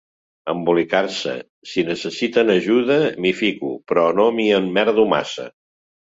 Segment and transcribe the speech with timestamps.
[0.51, 1.33] Embolicar-se:
[1.71, 5.47] Si necessiten ajuda m'hi fico, però no m'hi emmerdo massa.